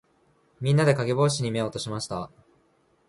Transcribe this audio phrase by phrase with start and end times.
[0.59, 2.31] みんなで、かげぼうしに目を落としました。